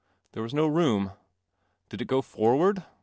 [0.31, 1.11] There was no room.
[1.89, 2.83] Did it go forward?